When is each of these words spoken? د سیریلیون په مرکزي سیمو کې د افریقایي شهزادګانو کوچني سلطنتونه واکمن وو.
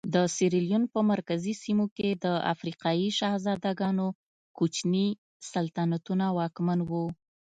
د 0.13 0.15
سیریلیون 0.35 0.83
په 0.93 0.99
مرکزي 1.11 1.53
سیمو 1.63 1.85
کې 1.97 2.09
د 2.23 2.25
افریقایي 2.53 3.07
شهزادګانو 3.19 4.07
کوچني 4.57 5.07
سلطنتونه 5.53 6.25
واکمن 6.37 6.79
وو. 6.89 7.05